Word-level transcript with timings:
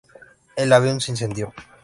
El 0.55 0.73
avión 0.73 0.99
se 0.99 1.11
incendió. 1.11 1.53